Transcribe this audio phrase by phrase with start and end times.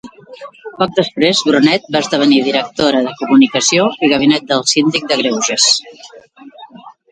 [0.77, 5.71] Poc després Brunet va esdevenir directora de Comunicació i Gabinet del Síndic de Greuges.